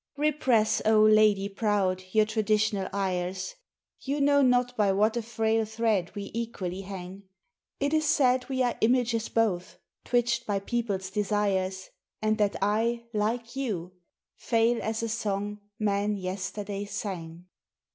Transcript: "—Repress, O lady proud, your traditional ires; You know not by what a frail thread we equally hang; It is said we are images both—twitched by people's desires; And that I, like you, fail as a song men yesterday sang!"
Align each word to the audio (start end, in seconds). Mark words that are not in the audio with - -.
"—Repress, 0.17 0.81
O 0.83 0.99
lady 1.01 1.47
proud, 1.47 2.01
your 2.11 2.25
traditional 2.25 2.89
ires; 2.91 3.53
You 3.99 4.19
know 4.19 4.41
not 4.41 4.75
by 4.75 4.91
what 4.93 5.15
a 5.15 5.21
frail 5.21 5.63
thread 5.63 6.15
we 6.15 6.31
equally 6.33 6.81
hang; 6.81 7.25
It 7.79 7.93
is 7.93 8.07
said 8.09 8.49
we 8.49 8.63
are 8.63 8.79
images 8.81 9.29
both—twitched 9.29 10.47
by 10.47 10.57
people's 10.57 11.11
desires; 11.11 11.91
And 12.19 12.39
that 12.39 12.55
I, 12.63 13.03
like 13.13 13.55
you, 13.55 13.91
fail 14.35 14.81
as 14.81 15.03
a 15.03 15.07
song 15.09 15.59
men 15.77 16.15
yesterday 16.17 16.85
sang!" 16.85 17.45